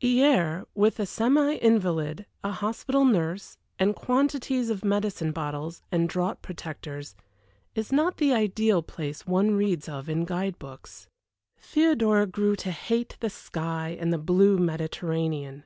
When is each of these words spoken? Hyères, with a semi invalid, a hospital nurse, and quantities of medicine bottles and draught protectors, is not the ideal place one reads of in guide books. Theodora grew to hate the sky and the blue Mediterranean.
Hyères, 0.00 0.64
with 0.74 0.98
a 0.98 1.04
semi 1.04 1.56
invalid, 1.58 2.24
a 2.42 2.50
hospital 2.50 3.04
nurse, 3.04 3.58
and 3.78 3.94
quantities 3.94 4.70
of 4.70 4.82
medicine 4.86 5.32
bottles 5.32 5.82
and 5.92 6.08
draught 6.08 6.40
protectors, 6.40 7.14
is 7.74 7.92
not 7.92 8.16
the 8.16 8.32
ideal 8.32 8.80
place 8.82 9.26
one 9.26 9.50
reads 9.50 9.90
of 9.90 10.08
in 10.08 10.24
guide 10.24 10.58
books. 10.58 11.08
Theodora 11.58 12.24
grew 12.26 12.56
to 12.56 12.70
hate 12.70 13.18
the 13.20 13.28
sky 13.28 13.94
and 14.00 14.10
the 14.10 14.16
blue 14.16 14.56
Mediterranean. 14.56 15.64